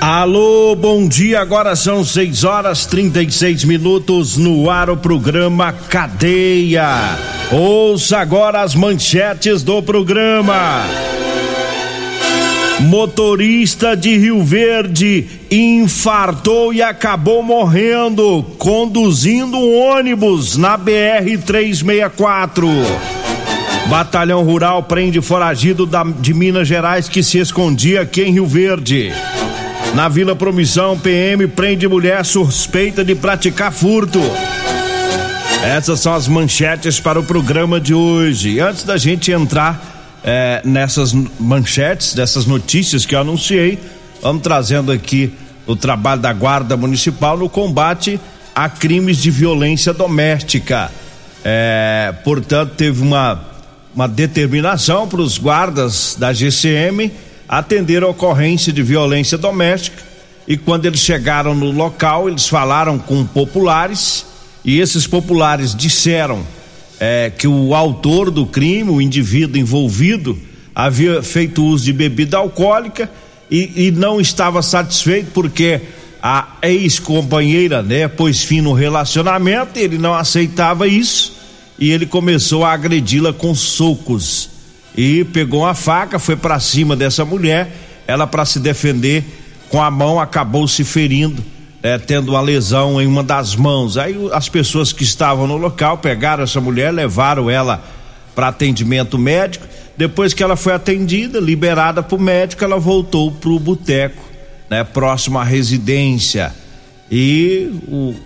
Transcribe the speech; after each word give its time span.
Alô, 0.00 0.76
bom 0.76 1.08
dia. 1.08 1.40
Agora 1.40 1.74
são 1.74 2.04
6 2.04 2.44
horas 2.44 2.86
36 2.86 3.64
minutos 3.64 4.36
no 4.36 4.70
ar 4.70 4.88
o 4.88 4.96
programa 4.96 5.72
Cadeia. 5.72 7.18
Ouça 7.50 8.18
agora 8.18 8.62
as 8.62 8.76
manchetes 8.76 9.64
do 9.64 9.82
programa. 9.82 10.84
Motorista 12.78 13.96
de 13.96 14.16
Rio 14.16 14.44
Verde 14.44 15.26
infartou 15.50 16.72
e 16.72 16.80
acabou 16.80 17.42
morrendo 17.42 18.44
conduzindo 18.56 19.58
um 19.58 19.96
ônibus 19.96 20.56
na 20.56 20.76
BR 20.76 21.38
364. 21.44 22.68
Batalhão 23.88 24.44
Rural 24.44 24.84
prende 24.84 25.20
foragido 25.20 25.84
da, 25.84 26.04
de 26.04 26.32
Minas 26.32 26.68
Gerais 26.68 27.08
que 27.08 27.20
se 27.20 27.38
escondia 27.38 28.02
aqui 28.02 28.22
em 28.22 28.32
Rio 28.32 28.46
Verde. 28.46 29.12
Na 29.94 30.08
Vila 30.08 30.36
Promissão, 30.36 30.98
PM 30.98 31.46
prende 31.48 31.88
mulher 31.88 32.24
suspeita 32.24 33.04
de 33.04 33.14
praticar 33.14 33.72
furto. 33.72 34.20
Essas 35.62 36.00
são 36.00 36.14
as 36.14 36.28
manchetes 36.28 37.00
para 37.00 37.18
o 37.18 37.24
programa 37.24 37.80
de 37.80 37.92
hoje. 37.92 38.60
Antes 38.60 38.84
da 38.84 38.96
gente 38.96 39.32
entrar 39.32 40.20
é, 40.22 40.62
nessas 40.64 41.12
manchetes, 41.12 42.14
dessas 42.14 42.46
notícias 42.46 43.04
que 43.04 43.14
eu 43.14 43.20
anunciei, 43.20 43.78
vamos 44.22 44.42
trazendo 44.42 44.92
aqui 44.92 45.32
o 45.66 45.74
trabalho 45.74 46.20
da 46.20 46.32
Guarda 46.32 46.76
Municipal 46.76 47.36
no 47.36 47.48
combate 47.48 48.20
a 48.54 48.68
crimes 48.68 49.18
de 49.18 49.30
violência 49.30 49.92
doméstica. 49.92 50.90
É, 51.44 52.14
portanto, 52.24 52.74
teve 52.76 53.02
uma, 53.02 53.40
uma 53.94 54.06
determinação 54.06 55.08
para 55.08 55.20
os 55.20 55.38
guardas 55.38 56.16
da 56.18 56.32
GCM 56.32 57.10
atender 57.48 58.02
a 58.02 58.08
ocorrência 58.08 58.72
de 58.72 58.82
violência 58.82 59.38
doméstica 59.38 60.02
e 60.46 60.56
quando 60.56 60.86
eles 60.86 61.00
chegaram 61.00 61.54
no 61.54 61.70
local, 61.70 62.28
eles 62.28 62.48
falaram 62.48 62.98
com 62.98 63.24
populares 63.24 64.26
e 64.64 64.80
esses 64.80 65.06
populares 65.06 65.74
disseram 65.74 66.42
é, 66.98 67.30
que 67.30 67.46
o 67.46 67.74
autor 67.74 68.30
do 68.30 68.46
crime, 68.46 68.90
o 68.90 69.00
indivíduo 69.00 69.60
envolvido, 69.60 70.38
havia 70.74 71.22
feito 71.22 71.64
uso 71.64 71.84
de 71.84 71.92
bebida 71.92 72.36
alcoólica 72.36 73.10
e, 73.50 73.88
e 73.88 73.90
não 73.90 74.20
estava 74.20 74.62
satisfeito 74.62 75.30
porque 75.32 75.80
a 76.22 76.48
ex-companheira, 76.62 77.82
né, 77.82 78.08
pôs 78.08 78.42
fim 78.42 78.60
no 78.60 78.72
relacionamento, 78.72 79.78
ele 79.78 79.98
não 79.98 80.14
aceitava 80.14 80.88
isso 80.88 81.34
e 81.78 81.90
ele 81.90 82.06
começou 82.06 82.64
a 82.64 82.72
agredi-la 82.72 83.32
com 83.32 83.54
socos 83.54 84.57
e 84.98 85.22
pegou 85.22 85.60
uma 85.60 85.74
faca, 85.74 86.18
foi 86.18 86.34
para 86.34 86.58
cima 86.58 86.96
dessa 86.96 87.24
mulher. 87.24 87.70
Ela, 88.04 88.26
para 88.26 88.44
se 88.44 88.58
defender 88.58 89.24
com 89.68 89.80
a 89.80 89.88
mão, 89.92 90.18
acabou 90.18 90.66
se 90.66 90.82
ferindo, 90.82 91.40
é, 91.80 91.96
tendo 91.98 92.30
uma 92.30 92.40
lesão 92.40 93.00
em 93.00 93.06
uma 93.06 93.22
das 93.22 93.54
mãos. 93.54 93.96
Aí 93.96 94.16
as 94.32 94.48
pessoas 94.48 94.92
que 94.92 95.04
estavam 95.04 95.46
no 95.46 95.56
local 95.56 95.98
pegaram 95.98 96.42
essa 96.42 96.60
mulher, 96.60 96.90
levaram 96.90 97.48
ela 97.48 97.80
para 98.34 98.48
atendimento 98.48 99.16
médico. 99.16 99.68
Depois 99.96 100.34
que 100.34 100.42
ela 100.42 100.56
foi 100.56 100.72
atendida, 100.72 101.38
liberada 101.38 102.02
para 102.02 102.16
o 102.16 102.20
médico, 102.20 102.64
ela 102.64 102.76
voltou 102.76 103.30
para 103.30 103.50
o 103.50 103.60
boteco, 103.60 104.24
né, 104.68 104.82
próximo 104.82 105.38
à 105.38 105.44
residência. 105.44 106.52
E 107.08 107.70
o, 107.86 108.16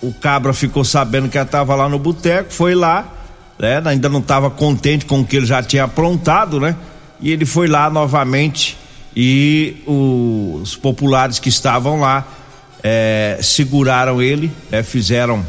o 0.00 0.12
cabra 0.12 0.52
ficou 0.52 0.84
sabendo 0.84 1.28
que 1.28 1.36
ela 1.36 1.44
estava 1.44 1.74
lá 1.74 1.88
no 1.88 1.98
boteco, 1.98 2.52
foi 2.52 2.76
lá 2.76 3.21
né? 3.58 3.82
Ainda 3.84 4.08
não 4.08 4.20
estava 4.20 4.50
contente 4.50 5.04
com 5.06 5.20
o 5.20 5.24
que 5.24 5.36
ele 5.36 5.46
já 5.46 5.62
tinha 5.62 5.84
aprontado, 5.84 6.60
né? 6.60 6.76
E 7.20 7.30
ele 7.30 7.44
foi 7.44 7.68
lá 7.68 7.88
novamente 7.88 8.76
e 9.16 9.76
os 9.86 10.74
populares 10.74 11.38
que 11.38 11.48
estavam 11.48 12.00
lá 12.00 12.26
é, 12.82 13.38
seguraram 13.42 14.20
ele, 14.20 14.50
é, 14.70 14.82
fizeram 14.82 15.44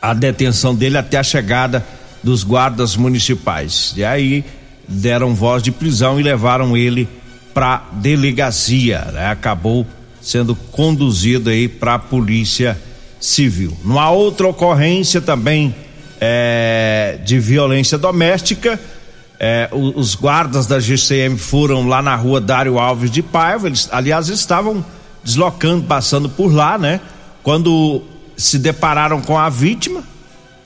a 0.00 0.14
detenção 0.14 0.74
dele 0.74 0.98
até 0.98 1.18
a 1.18 1.22
chegada 1.22 1.84
dos 2.22 2.42
guardas 2.42 2.96
municipais. 2.96 3.92
E 3.96 4.04
aí 4.04 4.44
deram 4.88 5.34
voz 5.34 5.62
de 5.62 5.70
prisão 5.70 6.18
e 6.18 6.22
levaram 6.22 6.76
ele 6.76 7.08
para 7.54 7.84
delegacia. 7.92 9.00
Né? 9.12 9.26
Acabou 9.26 9.86
sendo 10.20 10.54
conduzido 10.54 11.50
aí 11.50 11.68
para 11.68 11.94
a 11.94 11.98
polícia 11.98 12.76
civil. 13.20 13.76
Numa 13.84 14.10
outra 14.10 14.48
ocorrência 14.48 15.20
também 15.20 15.74
é, 16.20 17.18
de 17.24 17.38
violência 17.38 17.98
doméstica. 17.98 18.78
É, 19.38 19.68
os 19.72 20.14
guardas 20.14 20.66
da 20.66 20.80
GCM 20.80 21.36
foram 21.36 21.86
lá 21.86 22.00
na 22.00 22.16
rua 22.16 22.40
Dário 22.40 22.78
Alves 22.78 23.10
de 23.10 23.22
Paiva, 23.22 23.66
eles, 23.66 23.86
aliás, 23.92 24.28
estavam 24.28 24.84
deslocando, 25.22 25.84
passando 25.84 26.28
por 26.28 26.52
lá, 26.52 26.78
né? 26.78 27.00
Quando 27.42 28.02
se 28.36 28.58
depararam 28.58 29.20
com 29.20 29.36
a 29.38 29.50
vítima, 29.50 30.02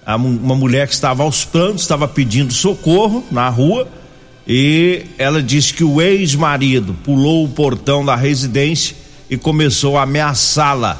uma 0.06 0.54
mulher 0.54 0.86
que 0.86 0.94
estava 0.94 1.22
aos 1.22 1.44
prantos, 1.44 1.82
estava 1.82 2.06
pedindo 2.06 2.52
socorro 2.52 3.24
na 3.30 3.48
rua, 3.48 3.88
e 4.46 5.06
ela 5.18 5.42
disse 5.42 5.74
que 5.74 5.84
o 5.84 6.00
ex-marido 6.00 6.94
pulou 7.04 7.44
o 7.44 7.48
portão 7.48 8.04
da 8.04 8.16
residência 8.16 8.96
e 9.28 9.36
começou 9.36 9.98
a 9.98 10.02
ameaçá-la, 10.02 10.98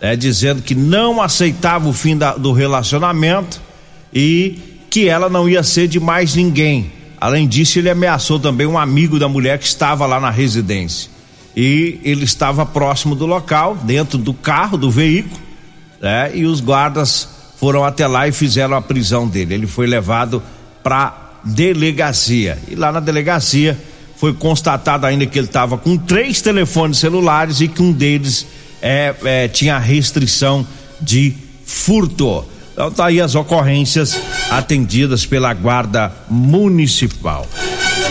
é, 0.00 0.16
dizendo 0.16 0.62
que 0.62 0.74
não 0.74 1.20
aceitava 1.20 1.88
o 1.88 1.92
fim 1.92 2.16
da, 2.16 2.34
do 2.34 2.52
relacionamento 2.52 3.60
e 4.12 4.58
que 4.88 5.08
ela 5.08 5.28
não 5.28 5.48
ia 5.48 5.62
ser 5.62 5.88
de 5.88 6.00
mais 6.00 6.34
ninguém. 6.34 6.92
Além 7.20 7.46
disso, 7.46 7.78
ele 7.78 7.90
ameaçou 7.90 8.40
também 8.40 8.66
um 8.66 8.78
amigo 8.78 9.18
da 9.18 9.28
mulher 9.28 9.58
que 9.58 9.66
estava 9.66 10.06
lá 10.06 10.18
na 10.18 10.30
residência. 10.30 11.10
E 11.56 12.00
ele 12.02 12.24
estava 12.24 12.64
próximo 12.64 13.14
do 13.14 13.26
local, 13.26 13.76
dentro 13.76 14.16
do 14.16 14.32
carro, 14.32 14.78
do 14.78 14.90
veículo, 14.90 15.40
né? 16.00 16.30
E 16.34 16.46
os 16.46 16.60
guardas 16.60 17.28
foram 17.58 17.84
até 17.84 18.06
lá 18.06 18.26
e 18.26 18.32
fizeram 18.32 18.76
a 18.76 18.80
prisão 18.80 19.28
dele. 19.28 19.54
Ele 19.54 19.66
foi 19.66 19.86
levado 19.86 20.42
para 20.82 21.32
delegacia. 21.44 22.58
E 22.68 22.74
lá 22.74 22.90
na 22.90 23.00
delegacia 23.00 23.78
foi 24.16 24.32
constatado 24.32 25.06
ainda 25.06 25.26
que 25.26 25.38
ele 25.38 25.46
estava 25.46 25.76
com 25.76 25.96
três 25.96 26.40
telefones 26.40 26.98
celulares 26.98 27.60
e 27.60 27.68
que 27.68 27.82
um 27.82 27.92
deles 27.92 28.46
é, 28.80 29.14
é, 29.24 29.48
tinha 29.48 29.78
restrição 29.78 30.66
de 31.00 31.34
furto. 31.64 32.44
Então 32.72 32.90
tá 32.90 33.06
aí 33.06 33.20
as 33.20 33.34
ocorrências 33.34 34.18
atendidas 34.50 35.26
pela 35.26 35.52
Guarda 35.52 36.12
Municipal. 36.28 37.46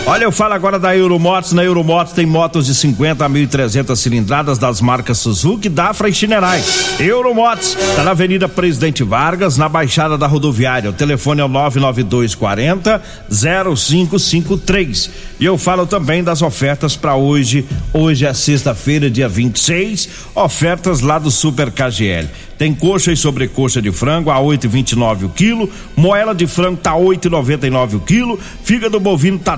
Olha, 0.09 0.23
eu 0.23 0.31
falo 0.31 0.55
agora 0.55 0.79
da 0.79 0.97
Euromotos. 0.97 1.53
Na 1.53 1.63
Euromotos 1.63 2.13
tem 2.13 2.25
motos 2.25 2.65
de 2.65 2.73
50 2.73 3.23
a 3.23 3.29
1.300 3.29 3.95
cilindradas 3.95 4.57
das 4.57 4.81
marcas 4.81 5.19
Suzuki, 5.19 5.69
Dafra 5.69 6.09
e 6.09 6.13
Chinerai. 6.13 6.63
Euromotos, 6.99 7.77
tá 7.95 8.03
na 8.03 8.09
Avenida 8.09 8.49
Presidente 8.49 9.03
Vargas, 9.03 9.55
na 9.55 9.69
Baixada 9.69 10.17
da 10.17 10.25
Rodoviária. 10.25 10.89
O 10.89 10.93
telefone 10.93 11.41
é 11.41 11.45
o 11.45 11.47
99240 11.47 12.99
0553. 13.29 15.11
E 15.39 15.45
eu 15.45 15.59
falo 15.59 15.85
também 15.85 16.23
das 16.23 16.41
ofertas 16.41 16.95
para 16.95 17.13
hoje. 17.13 17.63
Hoje 17.93 18.25
é 18.25 18.33
sexta-feira, 18.33 19.11
dia 19.11 19.29
26. 19.29 20.09
Ofertas 20.33 21.01
lá 21.01 21.19
do 21.19 21.29
Super 21.29 21.69
KGL. 21.69 22.27
Tem 22.59 22.75
coxa 22.75 23.09
e 23.09 23.15
sobrecoxa 23.15 23.81
de 23.81 23.89
frango 23.89 24.29
a 24.29 24.37
8,29 24.37 25.23
o 25.23 25.29
quilo, 25.29 25.69
moela 25.95 26.35
de 26.35 26.45
frango 26.45 26.75
tá 26.75 26.91
8,99 26.91 27.93
o 27.93 27.99
quilo, 28.01 28.37
fígado 28.61 28.99
bovino 28.99 29.39
tá 29.39 29.55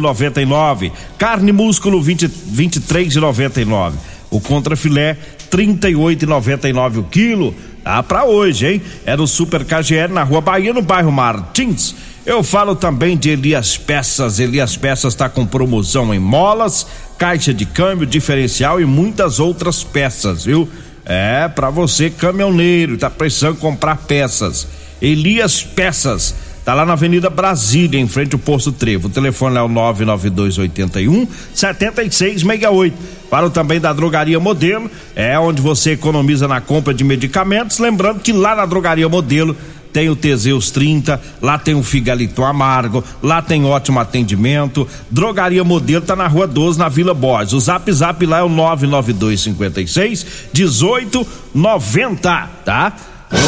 12,99, 0.00 0.92
carne 1.18 1.52
músculo 1.52 2.00
20 2.00 2.28
23,99. 2.28 3.92
O 4.30 4.40
contrafilé 4.40 5.16
38,99 5.50 6.98
o 6.98 7.04
quilo. 7.04 7.54
Tá 7.84 8.02
para 8.02 8.24
hoje, 8.24 8.66
hein? 8.66 8.82
É 9.04 9.16
no 9.16 9.26
Super 9.26 9.64
KGL 9.64 10.12
na 10.12 10.22
Rua 10.22 10.40
Bahia, 10.40 10.72
no 10.72 10.80
bairro 10.80 11.10
Martins. 11.10 11.94
Eu 12.24 12.42
falo 12.42 12.76
também 12.76 13.16
de 13.16 13.30
Elias 13.30 13.76
Peças. 13.76 14.38
Elias 14.38 14.76
Peças 14.76 15.12
está 15.12 15.28
com 15.28 15.44
promoção 15.44 16.14
em 16.14 16.18
molas, 16.18 16.86
caixa 17.18 17.52
de 17.52 17.66
câmbio, 17.66 18.06
diferencial 18.06 18.80
e 18.80 18.84
muitas 18.84 19.40
outras 19.40 19.82
peças, 19.82 20.44
viu? 20.44 20.68
É, 21.04 21.48
para 21.48 21.68
você 21.68 22.08
caminhoneiro, 22.08 22.96
tá 22.96 23.10
precisando 23.10 23.56
comprar 23.56 23.96
peças. 23.96 24.68
Elias 25.02 25.64
Peças 25.64 26.32
Tá 26.64 26.74
lá 26.74 26.86
na 26.86 26.92
Avenida 26.92 27.28
Brasília, 27.28 27.98
em 27.98 28.06
frente 28.06 28.34
ao 28.34 28.38
Posto 28.38 28.70
Trevo. 28.70 29.08
O 29.08 29.10
telefone 29.10 29.56
é 29.56 29.62
o 29.62 29.68
99281 29.68 31.26
7668. 31.52 32.96
Para 33.28 33.46
o 33.46 33.50
também 33.50 33.80
da 33.80 33.92
Drogaria 33.92 34.38
Modelo, 34.38 34.88
é 35.16 35.36
onde 35.38 35.60
você 35.60 35.92
economiza 35.92 36.46
na 36.46 36.60
compra 36.60 36.94
de 36.94 37.02
medicamentos. 37.02 37.78
Lembrando 37.78 38.20
que 38.20 38.32
lá 38.32 38.54
na 38.54 38.64
Drogaria 38.64 39.08
Modelo 39.08 39.56
tem 39.92 40.08
o 40.08 40.16
Teseus 40.16 40.70
30, 40.70 41.20
lá 41.40 41.58
tem 41.58 41.74
o 41.74 41.82
Figalito 41.82 42.44
Amargo, 42.44 43.04
lá 43.22 43.42
tem 43.42 43.64
ótimo 43.64 43.98
atendimento. 43.98 44.88
Drogaria 45.10 45.64
Modelo 45.64 46.04
tá 46.04 46.14
na 46.16 46.28
Rua 46.28 46.46
12, 46.46 46.78
na 46.78 46.88
Vila 46.88 47.12
Borges. 47.12 47.52
O 47.52 47.60
Zap 47.60 47.90
Zap 47.92 48.24
lá 48.24 48.38
é 48.38 48.42
o 48.42 48.48
99256 48.48 50.26
1890, 50.54 52.50
tá? 52.64 52.96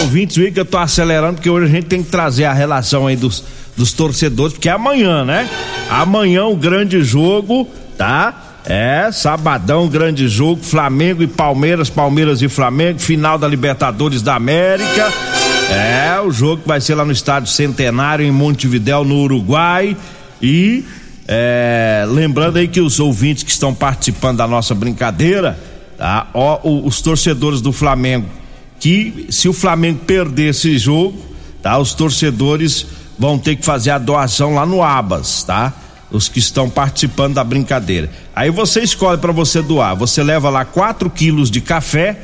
Ouvintes, 0.02 0.36
viu 0.36 0.50
que 0.52 0.60
eu 0.60 0.64
tô 0.64 0.78
acelerando, 0.78 1.34
porque 1.34 1.50
hoje 1.50 1.66
a 1.66 1.68
gente 1.68 1.86
tem 1.86 2.02
que 2.02 2.10
trazer 2.10 2.44
a 2.44 2.52
relação 2.52 3.06
aí 3.06 3.16
dos, 3.16 3.44
dos 3.76 3.92
torcedores, 3.92 4.54
porque 4.54 4.68
é 4.68 4.72
amanhã, 4.72 5.24
né? 5.24 5.48
Amanhã 5.90 6.46
o 6.46 6.56
grande 6.56 7.02
jogo, 7.02 7.68
tá? 7.98 8.42
É, 8.66 9.10
sabadão, 9.12 9.86
grande 9.88 10.26
jogo, 10.26 10.62
Flamengo 10.62 11.22
e 11.22 11.26
Palmeiras, 11.26 11.90
Palmeiras 11.90 12.40
e 12.40 12.48
Flamengo, 12.48 12.98
final 12.98 13.36
da 13.36 13.46
Libertadores 13.46 14.22
da 14.22 14.34
América. 14.34 15.12
É, 15.70 16.18
o 16.20 16.30
jogo 16.30 16.62
vai 16.64 16.80
ser 16.80 16.94
lá 16.94 17.04
no 17.04 17.12
Estádio 17.12 17.50
Centenário, 17.50 18.24
em 18.24 18.30
Montevidéu, 18.30 19.04
no 19.04 19.16
Uruguai. 19.16 19.94
E 20.40 20.82
é, 21.28 22.06
lembrando 22.08 22.56
aí 22.56 22.66
que 22.66 22.80
os 22.80 22.98
ouvintes 23.00 23.42
que 23.42 23.50
estão 23.50 23.74
participando 23.74 24.38
da 24.38 24.46
nossa 24.46 24.74
brincadeira, 24.74 25.58
tá? 25.98 26.28
Ó, 26.32 26.60
os 26.64 27.02
torcedores 27.02 27.60
do 27.60 27.72
Flamengo 27.72 28.26
que 28.78 29.26
se 29.30 29.48
o 29.48 29.52
Flamengo 29.52 30.00
perder 30.00 30.50
esse 30.50 30.76
jogo, 30.78 31.18
tá? 31.62 31.78
Os 31.78 31.94
torcedores 31.94 32.86
vão 33.18 33.38
ter 33.38 33.56
que 33.56 33.64
fazer 33.64 33.90
a 33.90 33.98
doação 33.98 34.54
lá 34.54 34.66
no 34.66 34.82
Abas, 34.82 35.42
tá? 35.42 35.72
Os 36.10 36.28
que 36.28 36.38
estão 36.38 36.68
participando 36.68 37.34
da 37.34 37.44
brincadeira. 37.44 38.10
Aí 38.34 38.50
você 38.50 38.80
escolhe 38.80 39.18
para 39.18 39.32
você 39.32 39.62
doar. 39.62 39.96
Você 39.96 40.22
leva 40.22 40.50
lá 40.50 40.64
4 40.64 41.08
quilos 41.10 41.50
de 41.50 41.60
café 41.60 42.18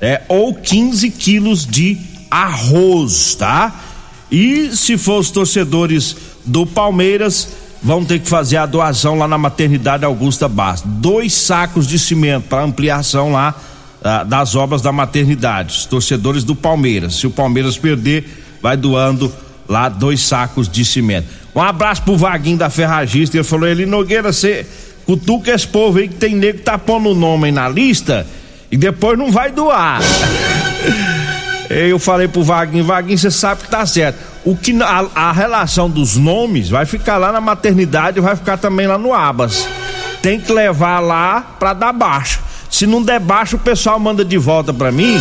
é, 0.00 0.22
ou 0.28 0.54
15 0.54 1.10
quilos 1.10 1.66
de 1.66 1.98
arroz, 2.30 3.34
tá? 3.34 3.80
E 4.30 4.74
se 4.74 4.96
for 4.96 5.20
os 5.20 5.30
torcedores 5.30 6.16
do 6.44 6.66
Palmeiras, 6.66 7.48
vão 7.82 8.04
ter 8.04 8.18
que 8.18 8.28
fazer 8.28 8.56
a 8.56 8.66
doação 8.66 9.16
lá 9.16 9.28
na 9.28 9.36
maternidade 9.36 10.04
Augusta 10.04 10.48
Bastos. 10.48 10.90
Dois 10.94 11.34
sacos 11.34 11.86
de 11.86 11.98
cimento 11.98 12.48
para 12.48 12.64
ampliação 12.64 13.32
lá 13.32 13.54
das 14.26 14.54
obras 14.54 14.82
da 14.82 14.92
maternidade, 14.92 15.88
torcedores 15.88 16.44
do 16.44 16.54
Palmeiras. 16.54 17.14
Se 17.14 17.26
o 17.26 17.30
Palmeiras 17.30 17.78
perder, 17.78 18.58
vai 18.60 18.76
doando 18.76 19.32
lá 19.66 19.88
dois 19.88 20.20
sacos 20.20 20.68
de 20.68 20.84
cimento. 20.84 21.26
Um 21.54 21.60
abraço 21.62 22.02
pro 22.02 22.16
Vaguinho 22.16 22.58
da 22.58 22.68
Ferragista. 22.68 23.36
Ele 23.36 23.44
falou: 23.44 23.66
Ele 23.66 23.86
Nogueira, 23.86 24.30
você 24.30 24.66
cutuca 25.06 25.52
esse 25.52 25.66
povo 25.66 25.98
aí 25.98 26.08
que 26.08 26.16
tem 26.16 26.34
nego 26.34 26.58
que 26.58 26.64
tá 26.64 26.76
pondo 26.76 27.10
o 27.10 27.14
nome 27.14 27.46
aí 27.46 27.52
na 27.52 27.68
lista 27.68 28.26
e 28.70 28.76
depois 28.76 29.18
não 29.18 29.32
vai 29.32 29.50
doar. 29.50 30.00
Eu 31.70 31.98
falei 31.98 32.28
pro 32.28 32.42
Vaguinho: 32.42 32.84
Vaguinho, 32.84 33.16
você 33.16 33.30
sabe 33.30 33.62
que 33.62 33.70
tá 33.70 33.86
certo. 33.86 34.18
O 34.44 34.54
que 34.54 34.76
a, 34.82 35.06
a 35.14 35.32
relação 35.32 35.88
dos 35.88 36.16
nomes 36.16 36.68
vai 36.68 36.84
ficar 36.84 37.16
lá 37.16 37.32
na 37.32 37.40
maternidade, 37.40 38.20
vai 38.20 38.36
ficar 38.36 38.58
também 38.58 38.86
lá 38.86 38.98
no 38.98 39.14
Abas. 39.14 39.66
Tem 40.20 40.38
que 40.38 40.52
levar 40.52 41.00
lá 41.00 41.40
pra 41.58 41.72
dar 41.72 41.92
baixa. 41.92 42.40
Se 42.84 42.90
não 42.90 43.02
der 43.02 43.18
baixo, 43.18 43.56
o 43.56 43.58
pessoal 43.58 43.98
manda 43.98 44.22
de 44.22 44.36
volta 44.36 44.70
pra 44.70 44.92
mim. 44.92 45.18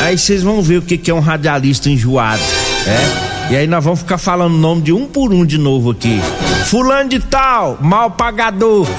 Aí 0.00 0.16
vocês 0.16 0.44
vão 0.44 0.62
ver 0.62 0.76
o 0.76 0.82
que, 0.82 0.96
que 0.96 1.10
é 1.10 1.14
um 1.14 1.18
radialista 1.18 1.90
enjoado. 1.90 2.40
É? 2.86 3.52
E 3.52 3.56
aí 3.56 3.66
nós 3.66 3.82
vamos 3.82 3.98
ficar 3.98 4.16
falando 4.16 4.54
o 4.54 4.58
nome 4.58 4.82
de 4.82 4.92
um 4.92 5.08
por 5.08 5.32
um 5.32 5.44
de 5.44 5.58
novo 5.58 5.90
aqui. 5.90 6.20
Fulano 6.66 7.08
de 7.08 7.18
tal, 7.18 7.76
mal 7.80 8.12
pagador. 8.12 8.86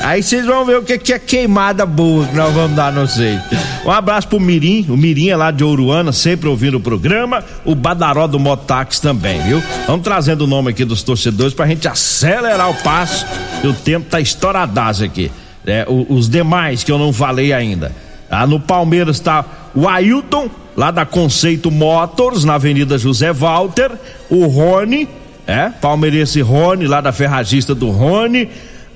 Aí 0.00 0.22
vocês 0.22 0.46
vão 0.46 0.64
ver 0.64 0.78
o 0.78 0.82
que, 0.82 0.96
que 0.96 1.12
é 1.12 1.18
queimada 1.18 1.84
boa 1.84 2.24
que 2.26 2.34
nós 2.34 2.54
vamos 2.54 2.76
dar, 2.76 2.92
não 2.92 3.08
sei. 3.08 3.38
Um 3.84 3.90
abraço 3.90 4.28
pro 4.28 4.38
Mirim, 4.38 4.86
o 4.88 4.96
Mirim 4.96 5.30
é 5.30 5.36
lá 5.36 5.50
de 5.50 5.64
Ouruana, 5.64 6.12
sempre 6.12 6.48
ouvindo 6.48 6.76
o 6.76 6.80
programa. 6.80 7.44
O 7.64 7.74
Badaró 7.74 8.26
do 8.26 8.38
Motax 8.38 9.00
também, 9.00 9.42
viu? 9.42 9.62
Vamos 9.86 10.04
trazendo 10.04 10.44
o 10.44 10.46
nome 10.46 10.70
aqui 10.70 10.84
dos 10.84 11.02
torcedores 11.02 11.52
pra 11.52 11.66
gente 11.66 11.88
acelerar 11.88 12.70
o 12.70 12.74
passo. 12.82 13.26
E 13.62 13.66
o 13.66 13.74
tempo 13.74 14.06
tá 14.08 14.18
estouradaço 14.18 15.04
aqui 15.04 15.30
é, 15.66 15.84
os 15.88 16.28
demais 16.28 16.84
que 16.84 16.92
eu 16.92 16.98
não 16.98 17.12
falei 17.12 17.52
ainda. 17.52 17.92
Ah, 18.30 18.46
no 18.46 18.58
Palmeiras 18.58 19.16
está 19.16 19.44
o 19.74 19.88
Ailton, 19.88 20.48
lá 20.76 20.90
da 20.90 21.04
Conceito 21.04 21.70
Motors, 21.70 22.44
na 22.44 22.54
Avenida 22.54 22.96
José 22.96 23.32
Walter, 23.32 23.90
o 24.30 24.46
Rony, 24.46 25.08
é, 25.46 25.70
palmeirense 25.80 26.40
Rony, 26.40 26.86
lá 26.86 27.00
da 27.00 27.12
Ferragista 27.12 27.74
do 27.74 27.90
Rony, 27.90 28.48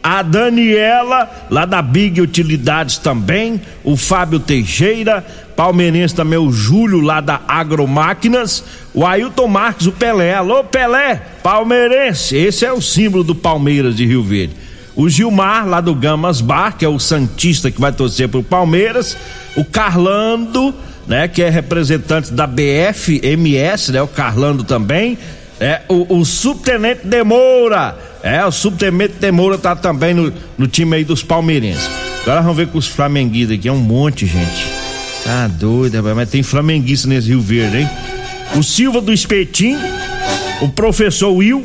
a 0.03 0.23
Daniela, 0.23 1.31
lá 1.51 1.67
da 1.67 1.83
Big 1.83 2.21
Utilidades 2.21 2.97
também, 2.99 3.61
o 3.85 3.97
Fábio 3.97 4.41
Teixeira, 4.41 5.25
palmeirense 5.55 6.15
também 6.15 6.39
o 6.39 6.51
Júlio, 6.51 7.01
lá 7.01 7.21
da 7.21 7.41
Agromáquinas, 7.47 8.65
o 8.95 9.07
Ailton 9.07 9.47
Marques, 9.47 9.87
o 9.87 9.93
Pelé, 9.93 10.35
alô 10.35 10.65
Pelé, 10.65 11.21
palmeirense, 11.43 12.37
esse 12.37 12.65
é 12.65 12.73
o 12.73 12.81
símbolo 12.81 13.23
do 13.23 13.35
Palmeiras 13.35 13.95
de 13.95 14.07
Rio 14.07 14.23
Verde 14.23 14.70
o 14.97 15.09
Gilmar, 15.09 15.67
lá 15.69 15.81
do 15.81 15.95
Gamas 15.95 16.41
Bar, 16.41 16.77
que 16.77 16.85
é 16.85 16.89
o 16.89 16.99
Santista 16.99 17.71
que 17.71 17.81
vai 17.81 17.93
torcer 17.93 18.29
pro 18.29 18.43
Palmeiras, 18.43 19.17
o 19.57 19.65
Carlando, 19.65 20.75
né, 21.07 21.29
que 21.29 21.43
é 21.43 21.49
representante 21.49 22.33
da 22.33 22.47
BFMS, 22.47 23.93
né, 23.93 24.03
o 24.03 24.09
Carlando 24.09 24.65
também, 24.65 25.17
é, 25.59 25.83
o, 25.89 26.19
o 26.19 26.25
Subtenente 26.25 27.07
Demoura, 27.07 27.97
é, 28.23 28.45
o 28.45 28.51
Subtenente 28.51 29.15
Demoura 29.21 29.59
tá 29.59 29.77
também 29.77 30.15
no, 30.15 30.33
no 30.57 30.67
time 30.67 30.97
aí 30.97 31.05
dos 31.05 31.23
palmeirenses. 31.23 31.89
Agora 32.23 32.43
vamos 32.43 32.57
ver 32.57 32.69
com 32.69 32.79
os 32.79 32.87
flamenguistas 32.87 33.59
aqui, 33.59 33.69
é 33.69 33.73
um 33.73 33.79
monte, 33.79 34.27
gente. 34.27 34.67
Tá 35.25 35.47
doido, 35.47 36.03
mas 36.15 36.31
tem 36.31 36.43
flamenguista 36.43 37.09
nesse 37.09 37.29
Rio 37.29 37.41
Verde, 37.41 37.79
hein? 37.79 37.91
O 38.57 38.63
Silva 38.63 39.01
do 39.01 39.13
Espetinho, 39.13 39.79
o 40.61 40.69
professor 40.69 41.31
Will, 41.31 41.65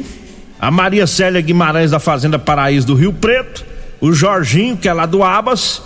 a 0.59 0.71
Maria 0.71 1.05
Célia 1.05 1.41
Guimarães 1.41 1.91
da 1.91 1.99
Fazenda 1.99 2.39
Paraíso 2.39 2.87
do 2.87 2.95
Rio 2.95 3.13
Preto, 3.13 3.65
o 3.99 4.13
Jorginho, 4.13 4.77
que 4.77 4.87
é 4.87 4.93
lá 4.93 5.05
do 5.05 5.23
Abas, 5.23 5.81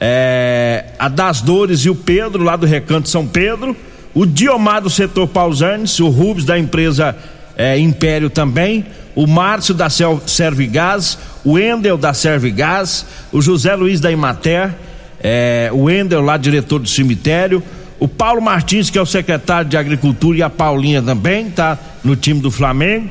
é, 0.00 0.86
a 0.98 1.08
Das 1.08 1.40
Dores 1.40 1.80
e 1.80 1.90
o 1.90 1.94
Pedro, 1.94 2.42
lá 2.42 2.56
do 2.56 2.66
Recanto 2.66 3.08
São 3.08 3.26
Pedro, 3.26 3.76
o 4.14 4.24
Diomar 4.24 4.80
do 4.80 4.90
setor 4.90 5.26
Pausanes, 5.26 6.00
o 6.00 6.08
Rubens 6.08 6.44
da 6.44 6.58
empresa 6.58 7.16
é, 7.56 7.78
Império 7.78 8.30
também, 8.30 8.86
o 9.14 9.26
Márcio 9.26 9.74
da 9.74 9.88
Servigás, 9.88 11.18
o 11.44 11.58
Endel 11.58 11.96
da 11.96 12.12
Servigás, 12.12 13.06
o 13.32 13.40
José 13.40 13.74
Luiz 13.74 14.00
da 14.00 14.10
Imater, 14.10 14.74
é, 15.20 15.70
o 15.72 15.90
Endel 15.90 16.20
lá 16.20 16.36
diretor 16.36 16.78
do 16.78 16.88
cemitério, 16.88 17.62
o 17.98 18.06
Paulo 18.06 18.42
Martins, 18.42 18.90
que 18.90 18.98
é 18.98 19.02
o 19.02 19.06
secretário 19.06 19.68
de 19.68 19.76
Agricultura, 19.76 20.38
e 20.38 20.42
a 20.42 20.50
Paulinha 20.50 21.00
também, 21.00 21.50
tá 21.50 21.78
no 22.04 22.14
time 22.14 22.40
do 22.40 22.50
Flamengo 22.50 23.08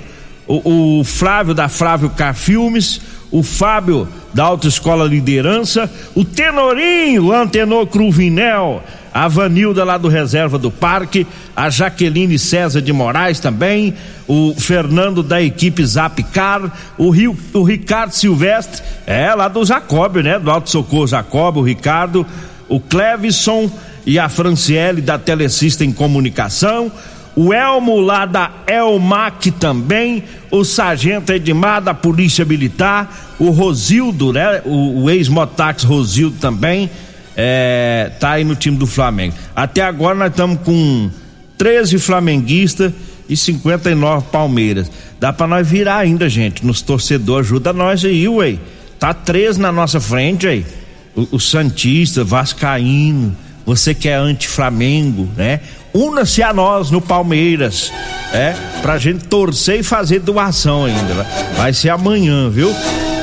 o, 0.48 1.00
o 1.00 1.04
Flávio 1.04 1.54
da 1.54 1.68
Flávio 1.68 2.10
Car 2.10 2.36
Filmes, 2.36 3.02
o 3.32 3.44
Fábio 3.44 4.08
da 4.34 4.44
Autoescola 4.44 5.06
Liderança, 5.06 5.92
o 6.14 6.24
Tenorinho, 6.24 7.32
Antenor 7.32 7.88
Cruvinel, 7.88 8.84
a 9.14 9.28
Vanilda 9.28 9.84
lá 9.84 9.98
do 9.98 10.08
Reserva 10.08 10.58
do 10.58 10.70
Parque, 10.70 11.26
a 11.56 11.70
Jaqueline 11.70 12.38
César 12.38 12.82
de 12.82 12.92
Moraes 12.92 13.40
também, 13.40 13.94
o 14.28 14.54
Fernando 14.58 15.24
da 15.24 15.42
equipe 15.42 15.86
Zapcar, 15.86 16.72
o, 16.98 17.10
Rio, 17.10 17.38
o 17.54 17.64
Ricardo 17.64 18.12
Silvestre, 18.12 18.84
é 19.08 19.34
lá 19.34 19.48
do 19.48 19.66
Jacob, 19.66 20.18
né? 20.18 20.38
Do 20.38 20.52
Alto 20.52 20.70
Socorro 20.70 21.08
Jacob, 21.08 21.58
o 21.58 21.62
Ricardo, 21.62 22.26
o 22.68 22.80
Clevison 22.80 23.72
e 24.06 24.20
a 24.20 24.30
Franciele 24.30 25.02
da 25.02 25.18
Telecista 25.18 25.84
em 25.84 25.92
Comunicação, 25.92 26.92
o 27.36 27.54
Elmo 27.54 28.00
lá 28.00 28.26
da 28.26 28.50
Elmac 28.66 29.52
também, 29.52 30.24
o 30.50 30.64
Sargento 30.64 31.34
Edmar 31.34 31.82
da 31.82 31.94
Polícia 31.94 32.46
Militar, 32.46 33.36
o 33.38 33.50
Rosildo, 33.50 34.32
né? 34.32 34.62
O, 34.64 35.04
o 35.04 35.10
ex-Motax 35.10 35.84
Rosildo 35.84 36.38
também, 36.40 36.90
é, 37.36 38.12
tá 38.20 38.32
aí 38.32 38.44
no 38.46 38.56
time 38.56 38.78
do 38.78 38.88
Flamengo. 38.88 39.36
Até 39.54 39.82
agora 39.82 40.16
nós 40.16 40.30
estamos 40.30 40.60
com 40.62 41.10
13 41.58 42.00
flamenguistas 42.00 42.94
e 43.28 43.36
59 43.36 44.28
Palmeiras. 44.32 44.90
Dá 45.20 45.34
para 45.34 45.48
nós 45.48 45.68
virar 45.68 45.98
ainda, 45.98 46.30
gente, 46.30 46.66
nos 46.66 46.82
torcedores, 46.82 47.48
ajuda 47.48 47.74
nós 47.74 48.06
aí, 48.06 48.28
ué. 48.30 48.58
Tá 48.98 49.14
13 49.14 49.60
na 49.60 49.72
nossa 49.72 50.00
frente 50.00 50.48
aí. 50.48 50.66
O, 51.14 51.36
o 51.36 51.40
Santista, 51.40 52.24
Vascaíno, 52.24 53.36
você 53.66 53.94
que 53.94 54.08
é 54.08 54.16
anti-Flamengo, 54.16 55.30
né? 55.36 55.60
Una-se 55.96 56.44
a 56.44 56.54
nós 56.54 56.92
no 56.92 57.00
Palmeiras, 57.00 57.94
é, 58.34 58.54
pra 58.82 58.98
gente 58.98 59.24
torcer 59.28 59.80
e 59.80 59.84
fazer 59.84 60.20
doação 60.20 60.84
ainda. 60.84 61.14
Né? 61.14 61.26
Vai 61.56 61.72
ser 61.72 61.90
amanhã, 61.90 62.50
viu? 62.50 62.70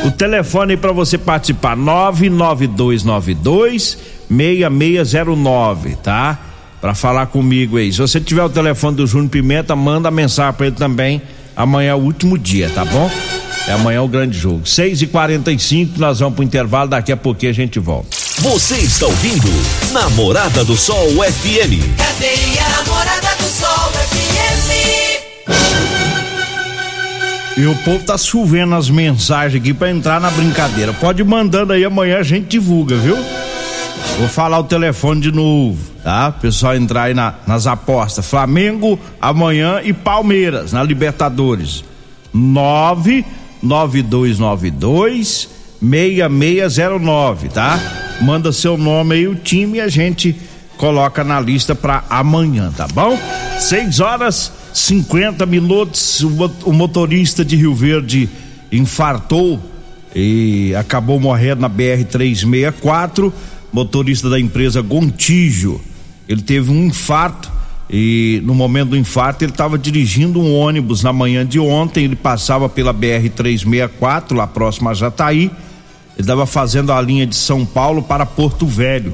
O 0.07 0.11
telefone 0.11 0.79
para 0.79 0.91
você 0.91 1.19
participar: 1.19 1.77
99292 1.77 3.99
6609, 4.31 5.97
tá? 5.97 6.39
Para 6.81 6.95
falar 6.95 7.27
comigo 7.27 7.77
aí. 7.77 7.93
Se 7.93 7.99
você 7.99 8.19
tiver 8.19 8.43
o 8.43 8.49
telefone 8.49 8.97
do 8.97 9.07
Júnior 9.07 9.29
Pimenta, 9.29 9.77
manda 9.77 10.11
mensagem 10.11 10.55
para 10.55 10.69
ele 10.69 10.77
também. 10.77 11.21
Amanhã 11.55 11.91
é 11.91 11.95
o 11.95 11.99
último 11.99 12.39
dia, 12.39 12.71
tá 12.71 12.87
bom? 12.87 13.11
É 13.67 13.73
amanhã 13.73 14.03
o 14.03 14.09
grande 14.09 14.37
jogo. 14.37 14.67
6 14.67 15.03
e 15.03 15.07
45 15.07 15.99
nós 15.99 16.19
vamos 16.19 16.35
pro 16.35 16.45
intervalo, 16.45 16.91
daqui 16.91 17.13
a 17.13 17.17
pouquinho 17.17 17.51
a 17.51 17.55
gente 17.55 17.79
volta. 17.79 18.09
Você 18.39 18.77
está 18.77 19.07
ouvindo 19.07 19.49
Namorada 19.93 20.65
do 20.65 20.77
Sol 20.77 21.09
FM. 21.11 21.97
Cadê 21.97 22.59
a 22.59 22.69
Namorada 22.77 23.37
do 23.37 23.45
Sol 23.45 23.93
FM? 23.93 24.73
E 27.57 27.67
o 27.67 27.75
povo 27.85 28.03
tá 28.05 28.19
chovendo 28.19 28.75
as 28.75 28.89
mensagens 28.89 29.63
aqui 29.63 29.73
para 29.75 29.91
entrar 29.91 30.21
na 30.21 30.31
brincadeira. 30.31 30.93
Pode 30.95 31.23
ir 31.23 31.25
mandando 31.25 31.73
aí, 31.73 31.85
amanhã 31.85 32.19
a 32.19 32.23
gente 32.23 32.47
divulga, 32.47 32.97
viu? 32.97 33.17
Vou 34.19 34.29
falar 34.29 34.59
o 34.59 34.65
telefone 34.65 35.21
de 35.21 35.31
novo, 35.31 35.79
tá? 36.03 36.29
O 36.37 36.41
pessoal 36.41 36.75
entrar 36.75 37.05
aí 37.05 37.15
na, 37.15 37.35
nas 37.47 37.67
apostas. 37.67 38.27
Flamengo 38.27 38.99
amanhã 39.21 39.81
e 39.85 39.93
Palmeiras 39.93 40.73
na 40.73 40.83
Libertadores. 40.83 41.85
99292 43.63 45.49
6609, 45.81 47.49
tá? 47.49 47.79
Manda 48.21 48.53
seu 48.53 48.77
nome 48.77 49.15
aí, 49.15 49.27
o 49.27 49.35
time 49.35 49.79
e 49.79 49.81
a 49.81 49.89
gente 49.89 50.37
coloca 50.77 51.25
na 51.25 51.41
lista 51.41 51.75
para 51.75 52.05
amanhã, 52.09 52.73
tá 52.77 52.87
bom? 52.89 53.19
6 53.59 54.01
horas 54.01 54.53
50 54.73 55.45
minutos. 55.47 56.21
O 56.65 56.73
motorista 56.73 57.45
de 57.45 57.57
Rio 57.57 57.75
Verde 57.75 58.29
infartou 58.71 59.61
e 60.15 60.75
acabou 60.75 61.19
morrendo 61.21 61.61
na 61.61 61.69
BR 61.69 62.05
364. 62.11 63.33
Motorista 63.73 64.29
da 64.29 64.39
empresa 64.39 64.83
Gontijo. 64.83 65.81
Ele 66.29 66.43
teve 66.43 66.71
um 66.71 66.87
infarto 66.87 67.51
e 67.95 68.41
no 68.47 68.55
momento 68.55 68.91
do 68.91 68.97
infarto 68.97 69.45
ele 69.45 69.53
estava 69.53 69.77
dirigindo 69.77 70.41
um 70.41 70.57
ônibus 70.57 71.03
na 71.03 71.13
manhã 71.13 71.45
de 71.45 71.61
ontem. 71.61 72.05
Ele 72.05 72.17
passava 72.17 72.67
pela 72.67 72.91
BR 72.91 73.29
364 73.37 74.35
lá 74.35 74.47
próximo 74.47 74.89
a 74.89 74.95
Jataí. 74.95 75.43
Ele 75.43 75.53
estava 76.19 76.47
fazendo 76.47 76.91
a 76.91 77.01
linha 77.03 77.27
de 77.27 77.37
São 77.37 77.67
Paulo 77.67 78.03
para 78.03 78.25
Porto 78.25 78.67
Velho 78.67 79.13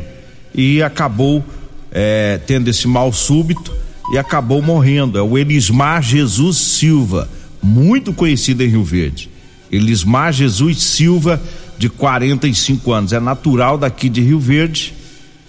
e 0.55 0.81
acabou 0.81 1.45
é, 1.91 2.41
tendo 2.47 2.69
esse 2.69 2.87
mal 2.87 3.13
súbito 3.13 3.75
e 4.13 4.19
acabou 4.19 4.63
morrendo. 4.63 5.19
É 5.19 5.23
o 5.23 5.37
Elismar 5.37 6.01
Jesus 6.01 6.57
Silva, 6.59 7.29
muito 7.61 8.13
conhecido 8.13 8.63
em 8.63 8.69
Rio 8.69 8.85
Verde. 8.85 9.29
Elismar 9.73 10.33
Jesus 10.33 10.81
Silva, 10.85 11.43
de 11.77 11.89
45 11.89 12.93
anos, 12.93 13.13
é 13.13 13.19
natural 13.19 13.77
daqui 13.77 14.09
de 14.09 14.21
Rio 14.21 14.39
Verde. 14.39 14.95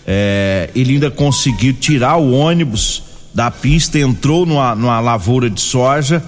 É, 0.05 0.71
ele 0.75 0.93
ainda 0.93 1.11
conseguiu 1.11 1.73
tirar 1.73 2.17
o 2.17 2.31
ônibus 2.31 3.08
da 3.33 3.51
pista, 3.51 3.99
entrou 3.99 4.45
numa, 4.45 4.75
numa 4.75 4.99
lavoura 4.99 5.49
de 5.49 5.61
soja 5.61 6.23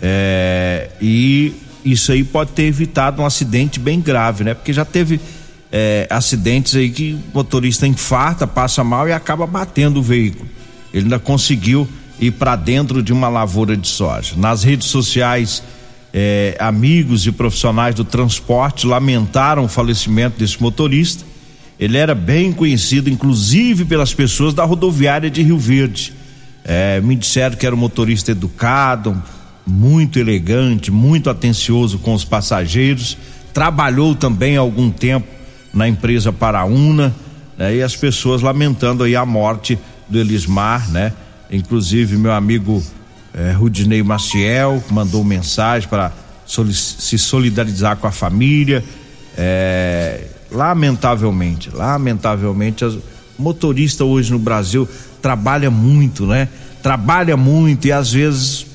é, 0.00 0.90
e 1.00 1.54
isso 1.84 2.12
aí 2.12 2.24
pode 2.24 2.50
ter 2.50 2.64
evitado 2.64 3.22
um 3.22 3.26
acidente 3.26 3.78
bem 3.78 4.00
grave, 4.00 4.44
né? 4.44 4.54
Porque 4.54 4.72
já 4.72 4.84
teve 4.84 5.20
é, 5.70 6.06
acidentes 6.10 6.74
aí 6.74 6.90
que 6.90 7.14
o 7.32 7.36
motorista 7.36 7.86
infarta, 7.86 8.46
passa 8.46 8.82
mal 8.82 9.08
e 9.08 9.12
acaba 9.12 9.46
batendo 9.46 10.00
o 10.00 10.02
veículo. 10.02 10.48
Ele 10.92 11.04
ainda 11.04 11.18
conseguiu 11.18 11.88
ir 12.20 12.32
para 12.32 12.56
dentro 12.56 13.02
de 13.02 13.12
uma 13.12 13.28
lavoura 13.28 13.76
de 13.76 13.88
soja. 13.88 14.34
Nas 14.36 14.62
redes 14.62 14.88
sociais, 14.88 15.62
eh, 16.12 16.54
amigos 16.58 17.26
e 17.26 17.32
profissionais 17.32 17.94
do 17.94 18.04
transporte 18.04 18.86
lamentaram 18.86 19.64
o 19.64 19.68
falecimento 19.68 20.38
desse 20.38 20.60
motorista. 20.62 21.24
Ele 21.80 21.96
era 21.96 22.14
bem 22.14 22.52
conhecido, 22.52 23.08
inclusive 23.08 23.84
pelas 23.86 24.12
pessoas 24.12 24.52
da 24.54 24.64
rodoviária 24.64 25.30
de 25.30 25.42
Rio 25.42 25.58
Verde. 25.58 26.12
Eh, 26.64 27.00
me 27.00 27.16
disseram 27.16 27.56
que 27.56 27.66
era 27.66 27.74
um 27.74 27.78
motorista 27.78 28.30
educado, 28.30 29.20
muito 29.66 30.18
elegante, 30.18 30.90
muito 30.90 31.30
atencioso 31.30 31.98
com 31.98 32.14
os 32.14 32.24
passageiros. 32.24 33.16
Trabalhou 33.52 34.14
também 34.14 34.56
algum 34.56 34.90
tempo 34.90 35.26
na 35.72 35.88
empresa 35.88 36.32
Paraúna, 36.32 37.14
né? 37.56 37.76
E 37.76 37.82
as 37.82 37.96
pessoas 37.96 38.42
lamentando 38.42 39.04
aí 39.04 39.16
a 39.16 39.24
morte 39.24 39.78
do 40.08 40.18
Elismar, 40.18 40.90
né? 40.90 41.12
Inclusive 41.50 42.16
meu 42.16 42.32
amigo 42.32 42.82
eh, 43.34 43.52
Rudinei 43.52 44.02
Maciel 44.02 44.82
mandou 44.90 45.24
mensagem 45.24 45.88
para 45.88 46.12
se 46.46 47.18
solidarizar 47.18 47.96
com 47.96 48.06
a 48.06 48.12
família. 48.12 48.84
Eh, 49.36 50.26
lamentavelmente, 50.50 51.70
lamentavelmente, 51.72 52.84
o 52.84 53.02
motorista 53.38 54.04
hoje 54.04 54.30
no 54.30 54.38
Brasil 54.38 54.88
trabalha 55.22 55.70
muito, 55.70 56.26
né? 56.26 56.48
Trabalha 56.82 57.36
muito 57.36 57.86
e 57.86 57.92
às 57.92 58.12
vezes 58.12 58.66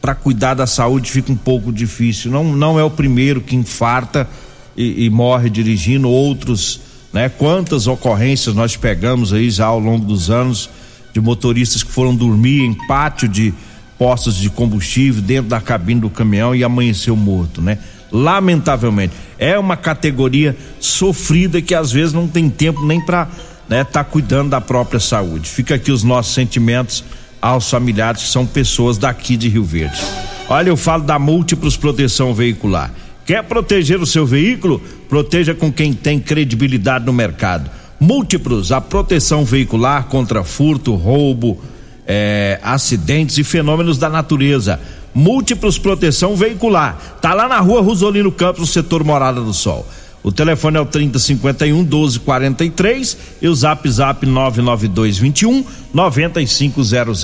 para 0.00 0.14
cuidar 0.14 0.54
da 0.54 0.66
saúde 0.66 1.10
fica 1.10 1.32
um 1.32 1.36
pouco 1.36 1.72
difícil. 1.72 2.30
Não, 2.30 2.44
não 2.44 2.78
é 2.78 2.84
o 2.84 2.90
primeiro 2.90 3.40
que 3.40 3.56
infarta 3.56 4.28
e, 4.76 5.04
e 5.06 5.10
morre 5.10 5.50
dirigindo, 5.50 6.08
outros, 6.08 6.80
né? 7.12 7.28
Quantas 7.28 7.88
ocorrências 7.88 8.54
nós 8.54 8.76
pegamos 8.76 9.32
aí 9.32 9.50
já 9.50 9.66
ao 9.66 9.80
longo 9.80 10.06
dos 10.06 10.30
anos 10.30 10.70
de 11.12 11.20
motoristas 11.20 11.82
que 11.82 11.90
foram 11.90 12.14
dormir 12.14 12.60
em 12.60 12.74
pátio 12.86 13.26
de 13.26 13.52
postos 13.98 14.36
de 14.36 14.48
combustível 14.48 15.22
dentro 15.22 15.48
da 15.48 15.60
cabine 15.60 16.00
do 16.00 16.10
caminhão 16.10 16.54
e 16.54 16.62
amanheceu 16.62 17.16
morto, 17.16 17.60
né? 17.60 17.78
Lamentavelmente, 18.12 19.14
é 19.38 19.58
uma 19.58 19.76
categoria 19.76 20.56
sofrida 20.78 21.60
que 21.60 21.74
às 21.74 21.90
vezes 21.90 22.12
não 22.12 22.28
tem 22.28 22.48
tempo 22.48 22.84
nem 22.86 23.00
para 23.00 23.28
né, 23.68 23.84
tá 23.84 24.04
cuidando 24.04 24.50
da 24.50 24.60
própria 24.60 25.00
saúde. 25.00 25.48
Fica 25.48 25.74
aqui 25.74 25.90
os 25.90 26.02
nossos 26.02 26.34
sentimentos 26.34 27.04
aos 27.40 27.68
familiares 27.68 28.22
que 28.22 28.28
são 28.28 28.46
pessoas 28.46 28.98
daqui 28.98 29.36
de 29.36 29.48
Rio 29.48 29.64
Verde. 29.64 30.00
Olha, 30.48 30.68
eu 30.68 30.76
falo 30.76 31.02
da 31.02 31.18
Múltiplos 31.18 31.76
Proteção 31.76 32.32
Veicular. 32.34 32.92
Quer 33.24 33.42
proteger 33.42 34.00
o 34.00 34.06
seu 34.06 34.24
veículo? 34.24 34.80
Proteja 35.08 35.54
com 35.54 35.72
quem 35.72 35.92
tem 35.92 36.20
credibilidade 36.20 37.04
no 37.04 37.12
mercado. 37.12 37.68
Múltiplos, 37.98 38.70
a 38.70 38.80
proteção 38.80 39.44
veicular 39.44 40.04
contra 40.04 40.44
furto, 40.44 40.94
roubo, 40.94 41.60
é, 42.06 42.60
acidentes 42.62 43.38
e 43.38 43.44
fenômenos 43.44 43.98
da 43.98 44.08
natureza. 44.08 44.78
Múltiplos 45.12 45.78
proteção 45.78 46.36
veicular. 46.36 47.18
Tá 47.20 47.34
lá 47.34 47.48
na 47.48 47.58
rua 47.58 47.80
Rosolino 47.80 48.30
Campos, 48.30 48.60
no 48.60 48.66
setor 48.66 49.02
Morada 49.02 49.40
do 49.40 49.52
Sol. 49.52 49.84
O 50.26 50.32
telefone 50.32 50.76
é 50.76 50.80
o 50.80 50.84
3051 50.84 51.84
1243 51.84 53.16
e 53.40 53.46
o 53.46 53.54
zap 53.54 53.88
zap 53.88 54.26
99221 54.26 55.64
9500. 55.94 57.22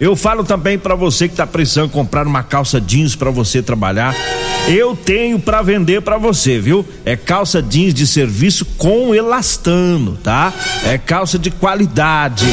Eu 0.00 0.16
falo 0.16 0.42
também 0.42 0.78
para 0.78 0.94
você 0.94 1.28
que 1.28 1.34
está 1.34 1.46
precisando 1.46 1.90
comprar 1.90 2.26
uma 2.26 2.42
calça 2.42 2.80
jeans 2.80 3.14
para 3.14 3.30
você 3.30 3.60
trabalhar. 3.60 4.16
Eu 4.66 4.96
tenho 4.96 5.38
para 5.38 5.60
vender 5.60 6.00
para 6.00 6.16
você, 6.16 6.58
viu? 6.58 6.86
É 7.04 7.16
calça 7.16 7.60
jeans 7.60 7.92
de 7.92 8.06
serviço 8.06 8.64
com 8.78 9.14
elastano, 9.14 10.16
tá? 10.22 10.50
É 10.86 10.96
calça 10.96 11.38
de 11.38 11.50
qualidade. 11.50 12.46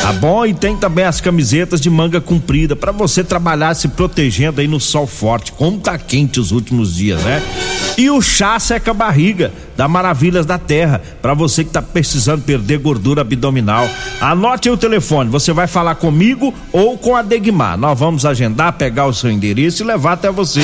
Tá 0.00 0.12
bom? 0.12 0.44
E 0.44 0.52
tem 0.52 0.76
também 0.76 1.04
as 1.04 1.20
camisetas 1.20 1.80
de 1.80 1.88
manga 1.88 2.20
comprida 2.20 2.76
para 2.76 2.92
você 2.92 3.24
trabalhar 3.24 3.74
se 3.74 3.88
protegendo 3.88 4.60
aí 4.60 4.68
no 4.68 4.78
sol 4.78 5.06
forte, 5.06 5.52
como 5.52 5.78
tá 5.78 5.96
quente 5.96 6.38
os 6.38 6.52
últimos 6.52 6.94
dias, 6.94 7.22
né? 7.22 7.42
E 7.96 8.10
o 8.10 8.20
chá 8.20 8.58
seca 8.58 8.92
barriga 8.92 9.52
da 9.76 9.88
Maravilhas 9.88 10.44
da 10.44 10.58
Terra, 10.58 11.00
para 11.22 11.32
você 11.32 11.64
que 11.64 11.70
tá 11.70 11.80
precisando 11.80 12.42
perder 12.42 12.78
gordura 12.78 13.22
abdominal. 13.22 13.88
Anote 14.20 14.68
aí 14.68 14.74
o 14.74 14.78
telefone, 14.78 15.30
você 15.30 15.52
vai 15.52 15.66
falar 15.66 15.94
comigo 15.94 16.52
ou 16.72 16.98
com 16.98 17.16
a 17.16 17.22
Degmar. 17.22 17.78
Nós 17.78 17.98
vamos 17.98 18.26
agendar, 18.26 18.72
pegar 18.74 19.06
o 19.06 19.14
seu 19.14 19.30
endereço 19.30 19.82
e 19.82 19.86
levar 19.86 20.12
até 20.12 20.30
você. 20.30 20.60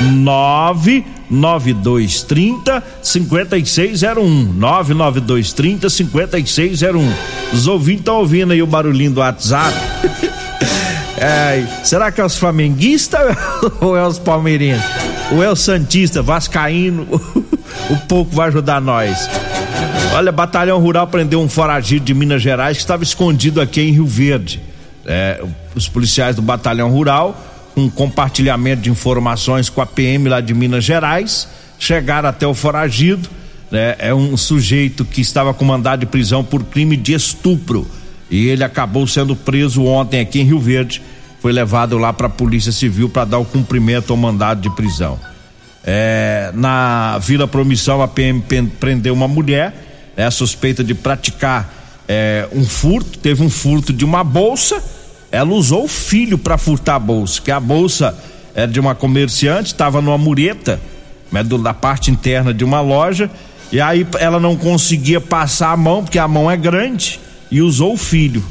99230 0.00 2.82
5601. 3.02 4.52
99230 4.54 5.90
5601. 5.90 7.12
Os 7.52 7.66
ouvintes 7.66 8.00
estão 8.00 8.16
ouvindo 8.16 8.52
aí 8.52 8.62
o 8.62 8.66
barulhinho 8.66 9.12
do 9.12 9.20
WhatsApp. 9.20 9.74
É, 11.16 11.64
será 11.84 12.10
que 12.10 12.20
é 12.20 12.24
os 12.24 12.36
flamenguistas 12.36 13.36
ou 13.80 13.96
é 13.96 14.06
os 14.06 14.18
palmeirenses? 14.18 14.84
Ou 15.32 15.42
é 15.42 15.48
o 15.48 15.56
Santista, 15.56 16.20
Vascaíno? 16.20 17.06
o 17.88 17.96
pouco 18.08 18.34
vai 18.34 18.48
ajudar 18.48 18.80
nós. 18.80 19.30
Olha, 20.14 20.30
Batalhão 20.30 20.78
Rural 20.80 21.06
prendeu 21.06 21.40
um 21.40 21.48
foragido 21.48 22.04
de 22.04 22.12
Minas 22.12 22.42
Gerais 22.42 22.76
que 22.76 22.82
estava 22.82 23.02
escondido 23.02 23.60
aqui 23.60 23.80
em 23.80 23.92
Rio 23.92 24.06
Verde. 24.06 24.60
É, 25.06 25.42
os 25.74 25.88
policiais 25.88 26.36
do 26.36 26.42
Batalhão 26.42 26.90
Rural 26.90 27.36
um 27.76 27.88
compartilhamento 27.88 28.82
de 28.82 28.90
informações 28.90 29.68
com 29.68 29.80
a 29.80 29.86
PM 29.86 30.28
lá 30.28 30.40
de 30.40 30.54
Minas 30.54 30.84
Gerais, 30.84 31.48
chegaram 31.78 32.28
até 32.28 32.46
o 32.46 32.54
foragido, 32.54 33.28
né, 33.70 33.96
é 33.98 34.14
um 34.14 34.36
sujeito 34.36 35.04
que 35.04 35.20
estava 35.20 35.52
com 35.52 35.64
mandado 35.64 36.00
de 36.00 36.06
prisão 36.06 36.44
por 36.44 36.62
crime 36.64 36.96
de 36.96 37.14
estupro. 37.14 37.86
E 38.30 38.46
ele 38.48 38.64
acabou 38.64 39.06
sendo 39.06 39.36
preso 39.36 39.84
ontem 39.84 40.20
aqui 40.20 40.40
em 40.40 40.44
Rio 40.44 40.58
Verde. 40.58 41.02
Foi 41.40 41.52
levado 41.52 41.98
lá 41.98 42.12
para 42.12 42.26
a 42.26 42.30
Polícia 42.30 42.72
Civil 42.72 43.08
para 43.08 43.24
dar 43.24 43.38
o 43.38 43.44
cumprimento 43.44 44.12
ao 44.12 44.16
mandado 44.16 44.60
de 44.60 44.70
prisão. 44.70 45.18
É, 45.84 46.50
na 46.54 47.18
Vila 47.18 47.46
Promissão, 47.46 48.00
a 48.00 48.08
PM 48.08 48.42
prendeu 48.80 49.12
uma 49.12 49.28
mulher, 49.28 50.12
é 50.16 50.30
suspeita 50.30 50.82
de 50.82 50.94
praticar 50.94 51.72
é, 52.08 52.48
um 52.52 52.64
furto. 52.64 53.18
Teve 53.18 53.42
um 53.42 53.50
furto 53.50 53.92
de 53.92 54.04
uma 54.04 54.24
bolsa. 54.24 54.82
Ela 55.34 55.52
usou 55.52 55.84
o 55.84 55.88
filho 55.88 56.38
para 56.38 56.56
furtar 56.56 56.94
a 56.94 56.98
bolsa, 56.98 57.40
que 57.42 57.50
a 57.50 57.58
bolsa 57.58 58.16
era 58.54 58.70
de 58.70 58.78
uma 58.78 58.94
comerciante, 58.94 59.72
estava 59.72 60.00
numa 60.00 60.16
mureta, 60.16 60.80
né, 61.32 61.42
do, 61.42 61.58
da 61.58 61.74
parte 61.74 62.10
interna 62.10 62.54
de 62.54 62.62
uma 62.62 62.80
loja. 62.80 63.28
E 63.72 63.80
aí 63.80 64.06
ela 64.20 64.38
não 64.38 64.56
conseguia 64.56 65.20
passar 65.20 65.72
a 65.72 65.76
mão, 65.76 66.04
porque 66.04 66.18
a 66.18 66.28
mão 66.28 66.48
é 66.48 66.56
grande, 66.56 67.18
e 67.50 67.60
usou 67.60 67.94
o 67.94 67.96
filho. 67.96 68.44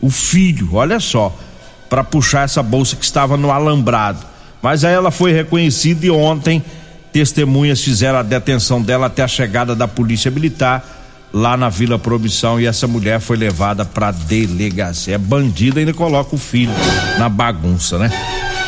O 0.00 0.08
filho, 0.08 0.70
olha 0.72 0.98
só, 0.98 1.36
para 1.90 2.02
puxar 2.02 2.44
essa 2.44 2.62
bolsa 2.62 2.96
que 2.96 3.04
estava 3.04 3.36
no 3.36 3.50
alambrado. 3.50 4.24
Mas 4.62 4.84
aí 4.84 4.94
ela 4.94 5.10
foi 5.10 5.32
reconhecida 5.32 6.06
e 6.06 6.10
ontem 6.10 6.62
testemunhas 7.12 7.82
fizeram 7.82 8.18
a 8.18 8.22
detenção 8.22 8.80
dela 8.80 9.06
até 9.06 9.22
a 9.22 9.28
chegada 9.28 9.74
da 9.74 9.86
polícia 9.88 10.30
militar 10.30 10.99
lá 11.32 11.56
na 11.56 11.68
Vila 11.68 11.98
Proibição 11.98 12.60
e 12.60 12.66
essa 12.66 12.86
mulher 12.86 13.20
foi 13.20 13.36
levada 13.36 13.84
para 13.84 14.10
delegacia. 14.10 15.14
É 15.14 15.18
bandida 15.18 15.80
ainda 15.80 15.94
coloca 15.94 16.34
o 16.34 16.38
filho 16.38 16.72
na 17.18 17.28
bagunça, 17.28 17.98
né? 17.98 18.10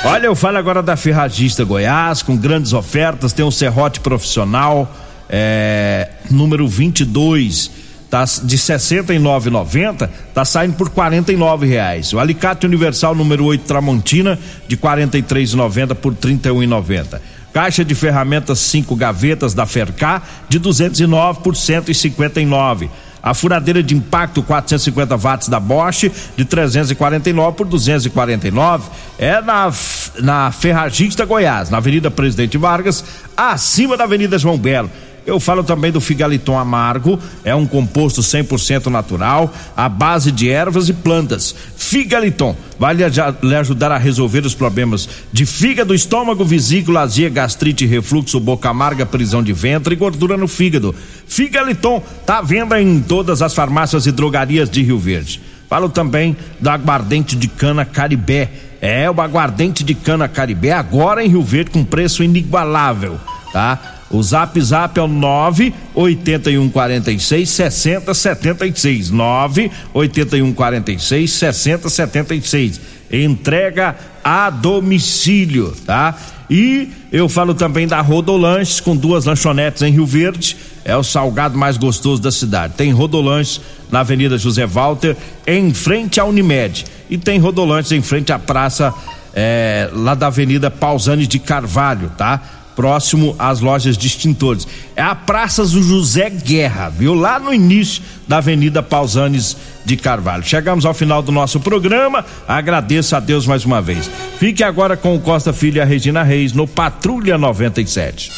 Olha, 0.05 0.27
eu 0.27 0.35
falo 0.35 0.59
agora 0.59 0.83
da 0.83 0.97
Ferragista 0.97 1.65
Goiás, 1.65 2.23
com 2.23 2.37
grandes 2.37 2.73
ofertas, 2.73 3.33
tem 3.33 3.45
um 3.45 3.51
serrote 3.51 4.01
profissional, 4.01 4.93
é, 5.29 6.11
número 6.29 6.67
22, 6.67 7.71
tá 8.11 8.25
de 8.25 8.59
69,90, 8.59 10.11
tá 10.35 10.45
saindo 10.45 10.75
por 10.75 10.91
49 10.91 11.67
reais. 11.67 12.13
O 12.13 12.19
alicate 12.19 12.67
universal 12.67 13.15
número 13.15 13.45
8 13.45 13.65
Tramontina 13.65 14.39
de 14.67 14.77
43,90 14.77 15.95
por 15.95 16.15
31,90. 16.15 17.21
Caixa 17.53 17.85
de 17.85 17.95
ferramentas 17.95 18.59
cinco 18.59 18.97
gavetas 18.97 19.55
da 19.55 19.67
Fercar 19.67 20.23
de 20.49 20.59
209 20.59 21.41
por 21.43 21.55
159. 21.55 22.91
A 23.23 23.35
furadeira 23.35 23.83
de 23.83 23.95
impacto 23.95 24.43
450 24.43 25.17
watts 25.17 25.49
da 25.49 25.61
Bosch 25.61 26.11
de 26.37 26.45
349 26.45 27.57
por 27.57 27.67
249 27.67 28.91
é 29.19 29.41
na 29.41 29.71
na 30.19 30.51
Ferragista 30.51 31.25
Goiás, 31.25 31.71
na 31.71 31.79
Avenida 31.79 32.11
Presidente 32.11 32.59
Vargas, 32.59 33.03
acima 33.37 33.97
da 33.97 34.05
Avenida 34.05 34.39
João 34.39 34.59
Belo. 34.59 34.91
Eu 35.25 35.39
falo 35.39 35.63
também 35.63 35.93
do 35.93 36.01
figaliton 36.01 36.59
amargo, 36.59 37.19
é 37.45 37.55
um 37.55 37.65
composto 37.65 38.21
100% 38.21 38.87
natural, 38.87 39.55
à 39.77 39.89
base 39.89 40.33
de 40.33 40.51
ervas 40.51 40.89
e 40.89 40.93
plantas. 40.93 41.55
Figaliton 41.77 42.57
vai 42.79 42.95
lhe 42.95 43.55
ajudar 43.55 43.93
a 43.93 43.99
resolver 43.99 44.45
os 44.45 44.55
problemas 44.55 45.09
de 45.33 45.47
fígado, 45.47 45.95
estômago, 45.95 46.45
vesícula, 46.45 47.03
azia, 47.03 47.29
gastrite, 47.29 47.87
refluxo, 47.87 48.41
boca 48.41 48.69
amarga, 48.69 49.07
prisão 49.07 49.43
de 49.43 49.53
ventre 49.53 49.95
e 49.95 49.99
gordura 49.99 50.37
no 50.37 50.49
fígado. 50.49 50.93
Figaliton 51.27 52.03
tá 52.27 52.39
à 52.39 52.43
venda 52.43 52.81
em 52.83 53.01
todas 53.01 53.43
as 53.43 53.55
farmácias 53.55 54.07
e 54.07 54.13
drogarias 54.13 54.69
de 54.69 54.83
Rio 54.83 54.99
Verde. 54.99 55.41
Falo 55.69 55.89
também 55.89 56.37
do 56.61 56.69
aguardente 56.69 57.37
de 57.37 57.47
cana 57.47 57.85
Caribé. 57.85 58.51
É, 58.81 59.09
o 59.09 59.21
aguardente 59.21 59.85
de 59.85 59.95
cana 59.95 60.29
Caribé 60.29 60.73
agora 60.73 61.25
em 61.25 61.29
Rio 61.29 61.43
Verde 61.43 61.71
com 61.71 61.85
preço 61.85 62.25
inigualável, 62.25 63.19
tá? 63.53 64.02
O 64.13 64.23
zap 64.23 64.61
zap 64.61 65.01
é 65.01 65.03
o 65.03 65.09
98146 65.09 67.49
6076. 67.49 69.11
98146 69.11 71.33
6076. 71.33 72.79
Entrega 73.11 73.97
a 74.23 74.51
domicílio, 74.51 75.75
tá? 75.87 76.15
E 76.51 76.91
eu 77.11 77.31
falo 77.31 77.55
também 77.55 77.89
da 77.89 78.03
Rodolanches 78.03 78.81
com 78.81 78.95
duas 78.95 79.25
lanchonetes 79.25 79.81
em 79.83 79.91
Rio 79.91 80.05
Verde. 80.05 80.59
É 80.85 80.95
o 80.97 81.03
salgado 81.03 81.57
mais 81.57 81.79
gostoso 81.79 82.21
da 82.21 82.31
cidade. 82.31 82.75
Tem 82.75 82.93
Rodolanches 82.93 83.63
na 83.91 84.01
Avenida 84.01 84.37
José 84.37 84.67
Walter, 84.67 85.17
em 85.47 85.73
frente 85.73 86.21
à 86.21 86.27
Unimed. 86.27 86.85
E 87.09 87.17
tem 87.17 87.39
Rodolanches 87.39 87.93
em 87.93 88.03
frente 88.03 88.31
à 88.33 88.39
praça 88.39 88.93
é, 89.35 89.89
lá 89.95 90.15
da 90.15 90.27
Avenida 90.27 90.71
Pausani 90.71 91.27
de 91.27 91.39
Carvalho, 91.39 92.13
tá? 92.19 92.62
Próximo 92.75 93.35
às 93.39 93.61
lojas 93.61 93.97
de 93.97 94.07
extintores. 94.07 94.67
É 94.97 95.03
a 95.03 95.15
Praça 95.15 95.65
do 95.65 95.83
José 95.83 96.31
Guerra, 96.31 96.89
viu? 96.89 97.15
Lá 97.15 97.39
no 97.39 97.53
início 97.53 98.03
da 98.27 98.39
Avenida 98.39 98.83
Pausanes 98.83 99.57
de 99.85 99.97
Carvalho. 99.97 100.45
Chegamos 100.45 100.85
ao 100.85 100.95
final 100.95 101.23
do 101.23 101.33
nosso 101.33 101.61
programa. 101.61 102.25
Agradeço 102.47 103.17
a 103.17 103.21
Deus 103.21 103.47
mais 103.47 103.65
uma 103.65 103.81
vez. 103.83 104.11
Fique 104.39 104.63
agora 104.63 104.97
com 104.97 105.15
o 105.15 105.21
Costa 105.21 105.53
Filho 105.53 105.79
e 105.79 105.81
a 105.81 105.85
Regina 105.85 106.23
Reis 106.23 106.53
no 106.53 106.67
Patrulha 106.67 107.37
97. 107.37 108.31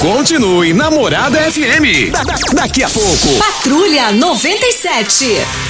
Continue 0.00 0.72
Namorada 0.72 1.38
FM. 1.38 2.10
Da, 2.12 2.24
da, 2.24 2.34
daqui 2.54 2.82
a 2.82 2.88
pouco. 2.88 3.38
Patrulha 3.38 4.12
97. 4.12 5.69